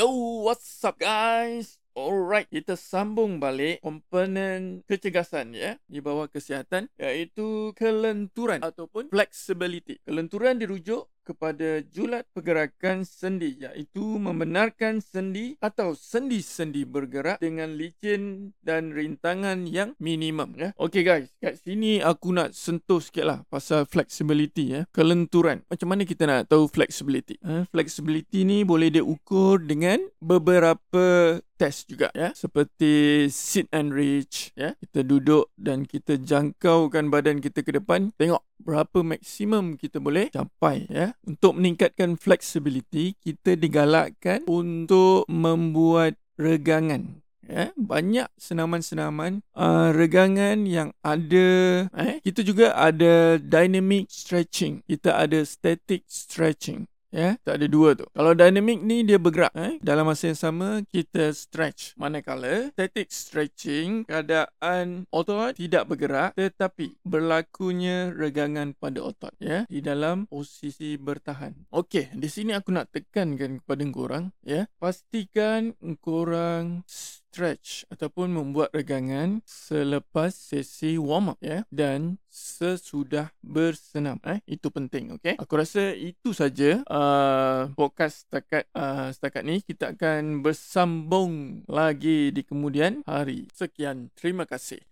[0.00, 0.08] Yo,
[0.48, 1.76] what's up guys?
[1.92, 10.00] Alright, kita sambung balik komponen kecergasan ya di bawah kesihatan iaitu kelenturan ataupun flexibility.
[10.08, 18.90] Kelenturan dirujuk kepada julat pergerakan sendi iaitu membenarkan sendi atau sendi-sendi bergerak dengan licin dan
[18.90, 20.74] rintangan yang minimum ya.
[20.74, 24.82] Okay guys, kat sini aku nak sentuh sikit lah pasal flexibility ya.
[24.90, 25.62] Kelenturan.
[25.70, 27.38] Macam mana kita nak tahu flexibility?
[27.46, 27.70] Ha?
[27.70, 35.04] Flexibility ni boleh diukur dengan beberapa test juga ya seperti sit and reach ya kita
[35.04, 41.18] duduk dan kita jangkaukan badan kita ke depan tengok berapa maksimum kita boleh capai ya.
[41.26, 47.74] Untuk meningkatkan flexibility kita digalakkan untuk membuat regangan ya.
[47.74, 51.48] Banyak senaman-senaman uh, regangan yang ada
[51.90, 54.86] eh kita juga ada dynamic stretching.
[54.86, 58.06] Kita ada static stretching Ya, tak ada dua tu.
[58.14, 59.82] Kalau dynamic ni dia bergerak eh.
[59.82, 61.98] Dalam masa yang sama kita stretch.
[61.98, 70.30] Manakala static stretching keadaan otot tidak bergerak tetapi berlakunya regangan pada otot ya di dalam
[70.30, 71.66] posisi bertahan.
[71.74, 74.70] Okey, di sini aku nak tekankan kepada korang ya.
[74.78, 76.86] Pastikan korang
[77.30, 84.42] stretch ataupun membuat regangan selepas sesi warm up ya dan sesudah bersenam eh.
[84.50, 85.38] Itu penting okey?
[85.38, 89.62] Aku rasa itu saja uh, podcast setakat uh, setakat ni.
[89.62, 93.46] Kita akan bersambung lagi di kemudian hari.
[93.54, 94.10] Sekian.
[94.18, 94.89] Terima kasih